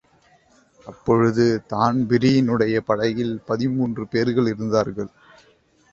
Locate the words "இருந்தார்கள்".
4.47-5.11